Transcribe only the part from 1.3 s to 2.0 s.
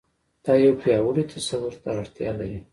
تصور ته